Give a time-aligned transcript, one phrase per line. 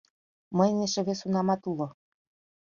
[0.57, 1.87] Мыйын эше вес унамат уло.